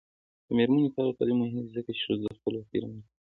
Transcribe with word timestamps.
د 0.47 0.49
میرمنو 0.57 0.93
کار 0.95 1.05
او 1.07 1.17
تعلیم 1.17 1.37
مهم 1.43 1.59
دی 1.63 1.71
ځکه 1.77 1.89
چې 1.95 2.01
ښځو 2.07 2.27
خپلواکي 2.37 2.77
رامنځته 2.83 3.07
کوي. 3.09 3.13